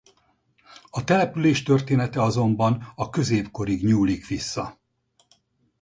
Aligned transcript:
A 0.89 1.03
település 1.03 1.63
története 1.63 2.21
azonban 2.21 2.91
a 2.95 3.09
középkorig 3.09 3.85
nyúlik 3.85 4.27
vissza. 4.27 4.79